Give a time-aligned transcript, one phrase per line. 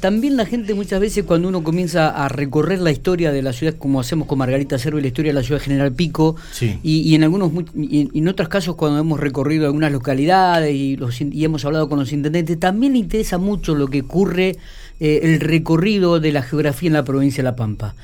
[0.00, 3.74] también la gente muchas veces cuando uno comienza a recorrer la historia de la ciudad,
[3.76, 6.36] como hacemos con Margarita Cerve, la historia de la ciudad General Pico,
[6.82, 11.44] y, en algunos y en otros casos cuando hemos recorrido algunas localidades y, los, y
[11.44, 14.56] hemos hablado con los intendentes, también le interesa mucho lo que ocurre
[15.02, 17.94] eh, el recorrido de la geografía en la provincia de La Pampa.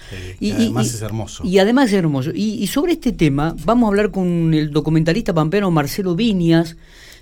[0.41, 1.45] y, además es hermoso.
[1.45, 2.31] Y además es hermoso.
[2.35, 6.77] Y, sobre este tema vamos a hablar con el documentalista pampero Marcelo Viñas,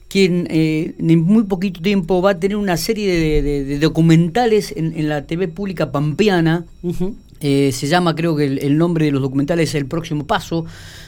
[0.09, 5.27] quien eh, en muy poquito tiempo va a tener una serie de, documentales en, la
[5.27, 6.65] TV pública pampeana.
[7.41, 10.65] Eh, se llama, creo que el, nombre de los documentales es El Próximo Paso.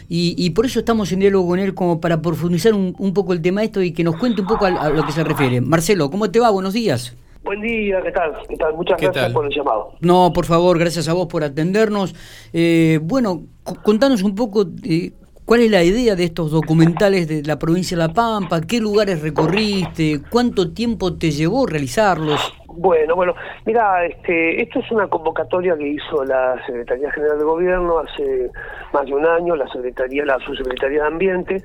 [0.09, 3.63] Y, por eso estamos en diálogo con él, como para profundizar un, poco el tema
[3.65, 5.61] esto y que nos cuente un poco a lo que se refiere.
[5.61, 6.51] Marcelo, ¿cómo te va?
[6.51, 7.17] Buenos días.
[7.47, 8.33] Buen día, ¿qué tal?
[8.49, 8.75] ¿Qué tal?
[8.75, 9.93] Muchas gracias por el llamado.
[10.01, 12.13] No, por favor, gracias a vos por atendernos.
[12.53, 13.45] Eh, bueno,
[13.85, 15.13] contanos un poco eh,
[15.47, 19.23] cuál es la idea de estos documentales de la provincia de La Pampa, qué lugares
[19.23, 22.53] recorriste, cuánto tiempo te llevó realizarlos.
[22.79, 27.99] Bueno, bueno, mira, este, esto es una convocatoria que hizo la Secretaría General de Gobierno
[28.01, 28.51] hace
[28.93, 31.63] más de un año, la Secretaría, la Subsecretaría de Ambiente,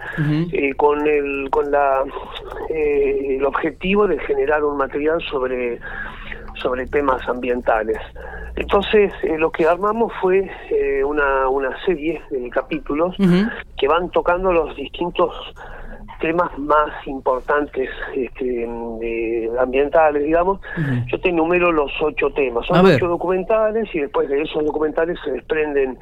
[0.53, 2.03] eh, con el, con la,
[2.69, 5.79] eh, el objetivo de generar un material sobre
[6.61, 7.97] sobre temas ambientales.
[8.55, 10.49] Entonces, eh, lo que armamos fue
[11.05, 13.15] una, una serie de capítulos
[13.77, 15.33] que van tocando los distintos
[16.21, 18.69] temas más importantes este,
[19.59, 20.61] ambientales, digamos,
[21.07, 22.65] yo te enumero los ocho temas.
[22.67, 25.97] Son ocho documentales y después de esos documentales se desprenden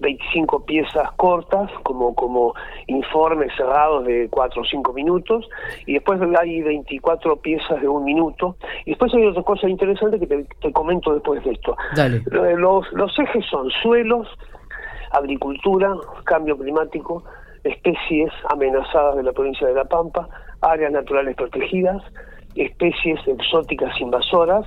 [0.00, 2.54] 25 piezas cortas, como, como
[2.86, 5.48] informes cerrados de cuatro o cinco minutos,
[5.86, 10.26] y después hay 24 piezas de un minuto, y después hay otra cosa interesante que
[10.26, 11.76] te, comento después de esto.
[12.30, 14.28] Los, los ejes son suelos,
[15.12, 15.94] agricultura,
[16.24, 17.24] cambio climático,
[17.64, 20.28] especies amenazadas de la provincia de La Pampa,
[20.60, 22.02] áreas naturales protegidas,
[22.54, 24.66] especies exóticas invasoras,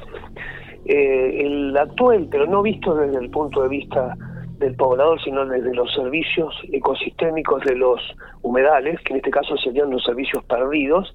[0.85, 4.15] eh, el actual, pero no visto desde el punto de vista
[4.59, 7.99] del poblador, sino desde los servicios ecosistémicos de los
[8.41, 11.13] humedales, que en este caso serían los servicios perdidos,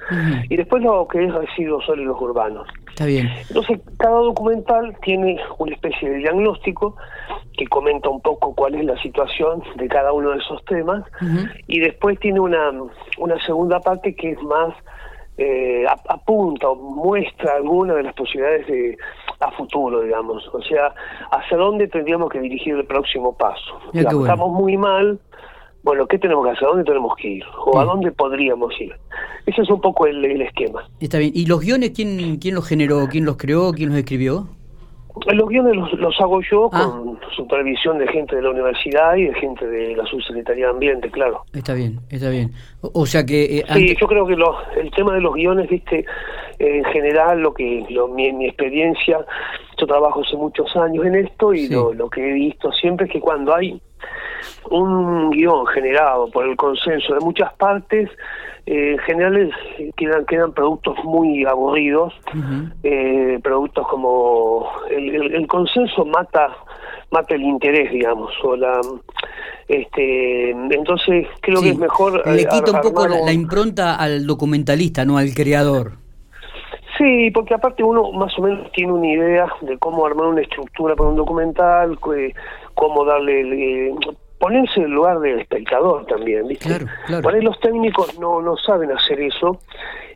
[0.48, 2.66] y después lo que es residuos sólidos urbanos.
[2.88, 3.28] Está bien.
[3.48, 6.96] Entonces, cada documental tiene una especie de diagnóstico
[7.56, 11.04] que comenta un poco cuál es la situación de cada uno de esos temas,
[11.66, 12.72] y después tiene una,
[13.18, 14.74] una segunda parte que es más
[15.36, 18.96] eh, apunta o muestra alguna de las posibilidades de
[19.44, 20.48] a futuro, digamos.
[20.52, 20.94] O sea,
[21.30, 23.78] hacia dónde tendríamos que dirigir el próximo paso.
[23.92, 25.18] Estamos muy mal.
[25.82, 26.64] Bueno, ¿qué tenemos que hacer?
[26.64, 27.44] ¿A dónde tenemos que ir?
[27.66, 28.94] ¿O a dónde podríamos ir?
[29.44, 30.88] Ese es un poco el, el esquema.
[30.98, 31.32] Está bien.
[31.34, 33.06] ¿Y los guiones quién, quién los generó?
[33.10, 33.72] ¿Quién los creó?
[33.72, 34.48] ¿Quién los escribió?
[35.32, 36.90] Los guiones los, hago yo ah.
[36.90, 41.10] con supervisión de gente de la universidad y de gente de la subsecretaría de Ambiente,
[41.10, 41.44] claro.
[41.52, 42.52] Está bien, está bien.
[42.80, 43.58] O, sea que...
[43.58, 46.04] Eh, sí, yo creo que el tema de los guiones, viste,
[46.58, 49.24] en general, lo que lo, mi, mi, experiencia,
[49.78, 53.12] yo trabajo hace muchos años en esto y lo, lo que he visto siempre es
[53.12, 53.80] que cuando hay
[54.70, 58.10] un guion generado por el consenso de muchas partes,
[58.66, 59.52] eh, en general
[59.96, 62.14] quedan, quedan productos muy aburridos,
[62.82, 66.48] eh, productos como el, consenso mata
[67.10, 68.80] mata el interés, digamos, o la,
[69.68, 72.26] este, entonces creo que es mejor...
[72.26, 76.03] Le quita un poco la, impronta al documentalista, no al creador.
[77.04, 80.96] Sí, porque aparte uno más o menos tiene una idea de cómo armar una estructura
[80.96, 83.92] para un documental, cómo darle,
[84.38, 86.66] ponerse en el lugar del espectador también, ¿viste?
[86.66, 87.22] Claro, claro.
[87.22, 89.58] Por ahí los técnicos no, no saben hacer eso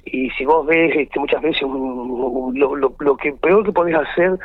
[0.07, 4.39] y si vos ves este, muchas veces lo, lo, que peor que podés hacer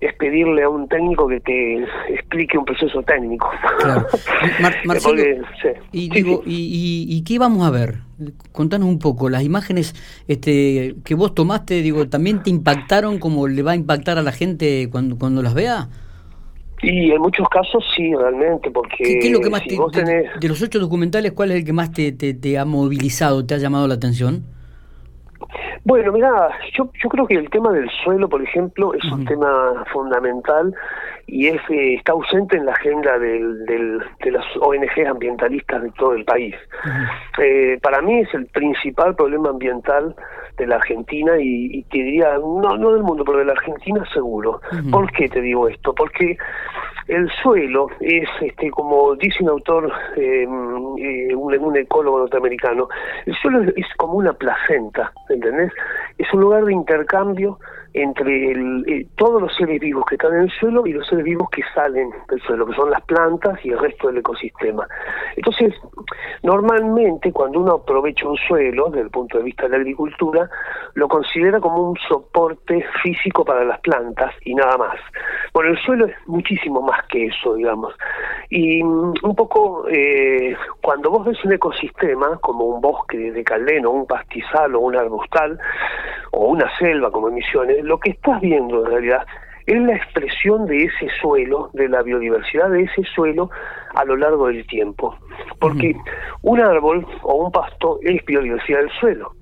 [0.00, 3.50] es pedirle a un técnico que te explique un proceso técnico.
[3.80, 4.06] Claro.
[4.86, 5.22] Marcelo,
[5.92, 7.96] y, digo, Y, y, qué vamos a ver?
[8.52, 9.94] Contanos un poco, las imágenes
[10.28, 14.32] este, que vos tomaste, digo, ¿también te impactaron como le va a impactar a la
[14.32, 15.88] gente cuando, cuando las vea?
[16.82, 21.32] Y en muchos casos sí, realmente, porque ¿Qué, lo que más de, los ocho documentales,
[21.32, 24.44] ¿cuál es el que más te, te, ha movilizado, te ha llamado la atención?
[25.84, 29.84] Bueno, mira, yo, yo creo que el tema del suelo, por ejemplo, es un tema
[29.92, 30.72] fundamental
[31.26, 35.90] y es eh, está ausente en la agenda del, del, de las ONG ambientalistas de
[35.92, 36.54] todo el país.
[37.38, 40.14] eh, para mí es el principal problema ambiental
[40.56, 44.60] de la Argentina y, te diría, no, no del mundo, pero de la Argentina seguro.
[44.90, 45.94] ¿Por qué te digo esto?
[45.94, 46.36] Porque
[47.08, 50.46] el suelo es, este, como dice un autor, eh,
[50.98, 52.88] eh, un, ecólogo norteamericano,
[53.26, 55.71] el suelo es, como una placenta, ¿entendés?
[56.18, 57.58] Es un lugar de intercambio
[57.94, 61.48] entre el, todos los seres vivos que están en el suelo y los seres vivos
[61.50, 64.86] que salen del suelo, que son las plantas y el resto del ecosistema.
[65.36, 65.74] Entonces,
[66.42, 70.48] normalmente cuando uno aprovecha un suelo, desde el punto de vista de la agricultura,
[70.94, 74.98] lo considera como un soporte físico para las plantas y nada más.
[75.52, 77.94] Bueno, el suelo es muchísimo más que eso, digamos.
[78.50, 83.90] Y mm, un poco, eh, cuando vos ves un ecosistema, como un bosque de caldeno,
[83.90, 85.58] un pastizal o un arbustal,
[86.32, 89.26] o una selva como en Misiones, lo que estás viendo en realidad
[89.66, 93.50] es la expresión de ese suelo, de la biodiversidad de ese suelo
[93.94, 95.16] a lo largo del tiempo.
[95.60, 95.94] Porque
[96.42, 99.34] un árbol o un pasto es biodiversidad del suelo.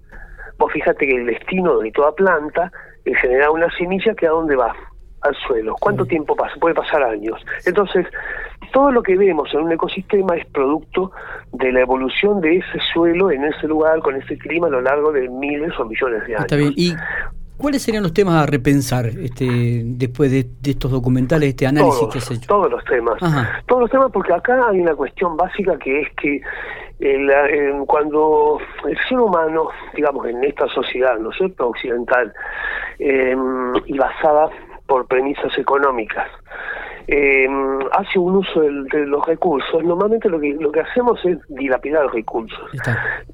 [0.59, 2.71] Vos fíjate que el destino de toda planta
[3.05, 4.75] es generar una semilla que a dónde va,
[5.23, 5.75] al suelo.
[5.81, 6.55] ¿Cuánto tiempo pasa?
[6.61, 7.41] Puede pasar años.
[7.65, 8.07] Entonces,
[8.73, 11.13] todo lo que vemos en un ecosistema es producto
[11.53, 15.13] de la evolución de ese suelo en ese lugar, con ese clima a lo largo
[15.13, 16.43] de miles o millones de años.
[16.43, 16.73] Está bien.
[16.77, 16.95] ¿Y
[17.61, 22.31] cuáles serían los temas a repensar este, después de, estos documentales, este análisis que has
[22.31, 22.47] hecho?
[22.49, 23.19] Todos los temas.
[23.67, 26.41] Todos los temas, porque acá hay una cuestión básica que es que
[27.87, 32.33] cuando el ser humano, digamos, en esta sociedad, ¿no es cierto?, occidental,
[32.99, 34.51] em, y basada
[34.87, 36.29] por premisas económicas,
[37.07, 37.49] eh,
[37.93, 42.13] hace un uso de los recursos, normalmente lo que lo que hacemos es dilapidar los
[42.13, 42.71] recursos,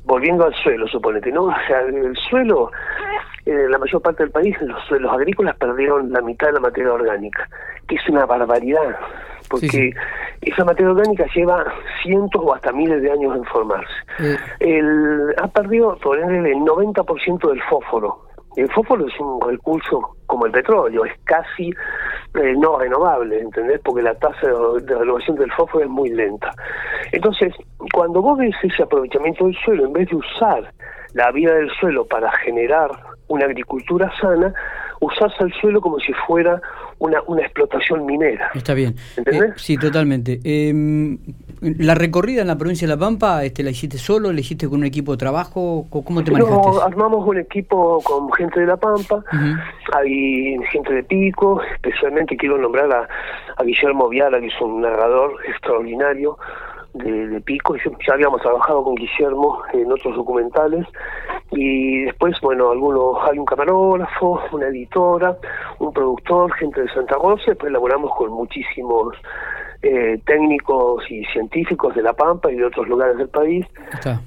[0.05, 1.45] volviendo al suelo, suponete, ¿no?
[1.45, 2.71] O sea, el suelo,
[3.47, 6.93] en la mayor parte del país, los suelos agrícolas perdieron la mitad de la materia
[6.93, 7.49] orgánica,
[7.89, 8.97] que es una barbaridad,
[9.49, 9.93] porque
[10.41, 11.65] esa materia orgánica lleva
[12.03, 13.95] cientos o hasta miles de años en formarse.
[14.59, 16.59] El, ha perdido, por ejemplo, el
[16.95, 18.27] 90% del fósforo,
[18.57, 23.81] el fósforo es un recurso como el petróleo, es casi eh, no renovable, ¿entendés?
[23.85, 26.53] Porque la tasa de, renovación del fósforo es muy lenta.
[27.13, 27.53] Entonces,
[27.93, 30.73] cuando vos ves ese aprovechamiento del suelo, en vez de usar
[31.13, 32.91] la vida del suelo para generar
[33.29, 34.53] una agricultura sana,
[35.01, 36.61] usás al suelo como si fuera
[36.99, 38.51] una, una explotación minera.
[38.55, 38.95] Está bien.
[39.17, 39.51] ¿Entendés?
[39.51, 40.41] Eh, sí, totalmente.
[40.45, 41.19] Em,
[41.61, 44.33] la recorrida en la provincia de La Pampa, este, ¿la hiciste solo?
[44.33, 45.87] ¿La hiciste con un equipo de trabajo?
[45.91, 46.69] ¿Cómo te manejaste?
[46.69, 49.25] No, armamos un equipo con gente de La Pampa,
[49.93, 53.09] hay gente de Pico, especialmente quiero nombrar a,
[53.57, 56.39] a Guillermo Viala, que es un narrador extraordinario,
[56.99, 60.87] de, Pico, ya habíamos trabajado con Guillermo en otros documentales,
[61.53, 65.37] y después, bueno, algunos, hay un camarógrafo, una editora,
[65.79, 69.15] un productor, gente de Santa Rosa, después elaboramos con muchísimos
[69.83, 73.65] eh, técnicos y científicos de La Pampa y de otros lugares del país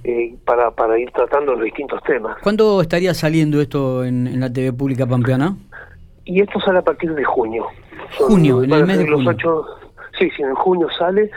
[0.03, 2.37] eh, para, para ir tratando los distintos temas.
[2.41, 5.57] ¿Cuándo estaría saliendo esto en, la TV pública pampeana?
[6.23, 7.65] Y esto sale a partir de junio.
[8.19, 9.65] junio, en el mes de junio.
[10.17, 11.29] sí, sí, en junio sale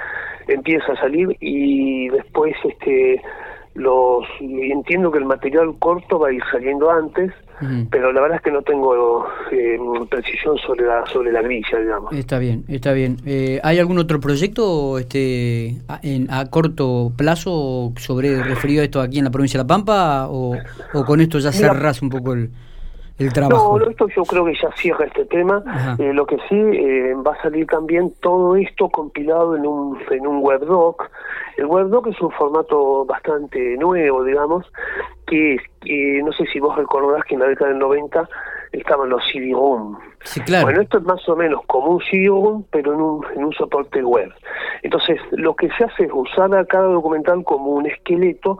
[0.48, 3.20] empieza a salir y después este
[3.74, 7.32] los entiendo que el material corto va a ir saliendo antes
[7.90, 9.78] pero la verdad es que no tengo eh,
[10.10, 12.12] precisión sobre la sobre la grilla digamos.
[12.12, 13.18] Está bien está bien.
[13.24, 19.00] Eh, hay algún otro proyecto este a, en, a corto plazo sobre referido a esto
[19.00, 20.56] aquí en la provincia de la Pampa o,
[20.92, 22.50] o con esto ya cerrás un poco el
[23.48, 25.62] no, esto yo creo que ya cierra este tema.
[25.98, 30.26] Eh, lo que sí, eh, va a salir también todo esto compilado en un, en
[30.26, 31.10] un webdoc.
[31.56, 34.66] El webdoc es un formato bastante nuevo, digamos,
[35.26, 35.56] que,
[36.24, 38.28] no sé si vos recordás que en la década del 90
[38.72, 39.98] estaban los CD-ROM.
[40.62, 44.02] Bueno, esto es más o menos como un CD-ROM, pero en un, en un soporte
[44.02, 44.32] web.
[44.82, 48.58] Entonces, lo que se hace es usar a cada documental como un esqueleto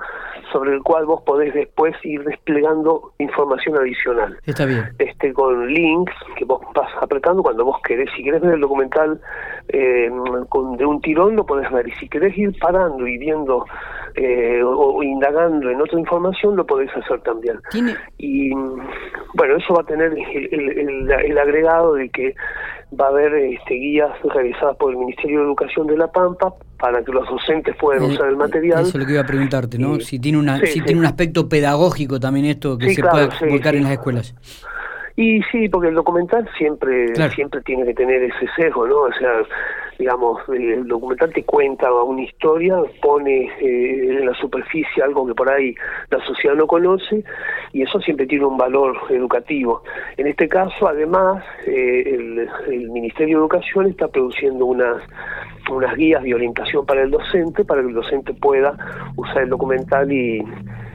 [0.53, 4.39] sobre el cual vos podés después ir desplegando información adicional.
[4.45, 4.91] Está bien.
[4.99, 8.11] Este, con links que vos vas apretando cuando vos querés.
[8.17, 9.21] Si querés ver el documental
[9.69, 10.11] eh,
[10.49, 11.89] con, de un tirón, lo podés ver.
[11.89, 13.65] Y si querés ir parando y viendo
[14.15, 17.59] eh, o, indagando en otra información, lo podés hacer también.
[18.19, 22.35] Y bueno, eso va a tener el, el, agregado de que
[22.99, 27.03] va a haber este, guías realizadas por el Ministerio de Educación de La Pampa para
[27.03, 28.81] que los docentes puedan usar el material.
[28.81, 30.01] Eso es lo que iba a preguntarte, ¿no?
[30.01, 33.85] si tiene una si tiene un aspecto pedagógico también esto que se pueda volcar en
[33.85, 34.35] las escuelas.
[35.17, 39.03] Y sí, porque el documental siempre siempre tiene que tener ese sesgo, ¿no?
[39.03, 39.43] O sea,
[39.99, 45.51] digamos, el documental te cuenta una historia, pone eh, en la superficie algo que por
[45.51, 45.75] ahí
[46.11, 47.23] la sociedad no conoce
[47.73, 49.83] y eso siempre tiene un valor educativo.
[50.17, 55.03] En este caso, además, eh, el, el Ministerio de Educación está produciendo unas
[55.71, 58.77] unas guías de orientación para el docente, para que el docente pueda
[59.17, 60.43] usar el documental y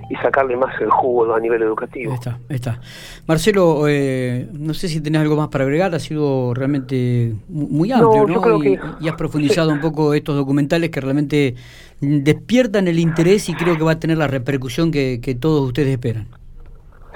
[0.09, 2.13] y sacarle más el jugo a nivel educativo.
[2.13, 2.79] Está, está.
[3.27, 8.27] Marcelo, eh, no sé si tenés algo más para agregar, ha sido realmente muy amplio,
[8.27, 8.63] ¿no?
[8.63, 11.55] y, has profundizado un poco estos documentales que realmente
[11.99, 15.89] despiertan el interés y creo que va a tener la repercusión que, que todos ustedes
[15.89, 16.27] esperan.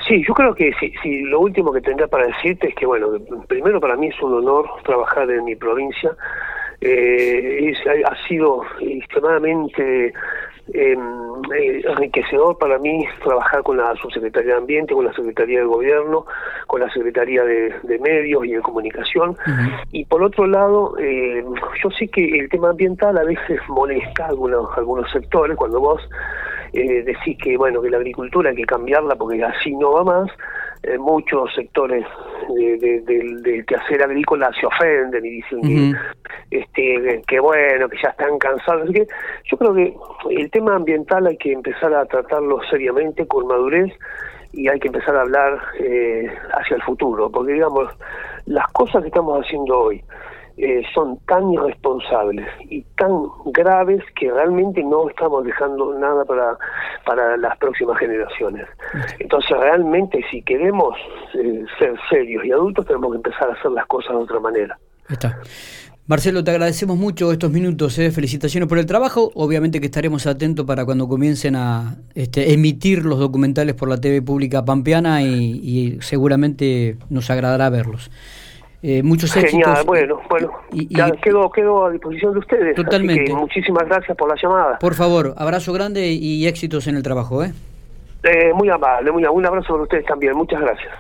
[0.08, 3.08] Sí, yo creo que sí, lo último que tendría para decirte es que, bueno,
[3.48, 6.12] primero para mí es un honor trabajar en mi provincia.
[6.82, 7.74] Eh,
[8.06, 10.14] ha sido extremadamente em,
[10.74, 10.96] eh,
[11.86, 16.26] enriquecedor para mí trabajar con la Subsecretaría de Ambiente, con la Secretaría de Gobierno,
[16.68, 19.38] con la Secretaría de, Medios y de Comunicación.
[19.92, 21.44] Y por otro lado, eh,
[21.84, 26.02] yo sé que el tema ambiental a veces molesta a algunos, algunos sectores cuando vos
[26.74, 30.32] eh, decís que bueno que la agricultura hay que cambiarla porque así no va más
[30.84, 32.06] eh, muchos sectores
[32.50, 38.38] de, de, hacer agrícola se ofenden y dicen que, este, que bueno, que ya están
[38.38, 38.84] cansados.
[38.84, 39.08] Así que
[39.46, 39.96] yo creo que
[40.30, 43.92] el tema ambiental hay que empezar a tratarlo seriamente, con madurez,
[44.54, 47.88] y hay que empezar a hablar eh, hacia el futuro, porque digamos,
[48.46, 50.04] las cosas que estamos haciendo hoy,
[50.58, 53.12] eh, son tan irresponsables y tan
[53.46, 56.58] graves que realmente no estamos dejando nada para,
[57.06, 58.68] para las próximas generaciones.
[59.20, 60.96] Entonces realmente si queremos
[61.34, 64.78] eh, ser serios y adultos tenemos que empezar a hacer las cosas de otra manera.
[65.10, 65.40] Está.
[66.08, 68.12] Marcelo, te agradecemos mucho estos minutos, eh.
[68.12, 73.20] felicitaciones por el trabajo, obviamente que estaremos atentos para cuando comiencen a este, emitir los
[73.20, 78.12] documentales por la TV pública pampeana y seguramente nos agradará verlos.
[78.84, 82.76] Eh, muchos Genial, bueno, bueno, y, ya quedo, quedo a disposición de ustedes.
[82.76, 83.32] Totalmente.
[83.32, 84.80] muchísimas gracias por la llamada.
[84.80, 87.44] Por favor, abrazo grande y éxitos en el trabajo.
[87.44, 87.54] ¿eh?
[88.24, 89.40] Eh, muy amable, muy amable.
[89.40, 90.36] Un abrazo para ustedes también.
[90.36, 90.94] Muchas gracias.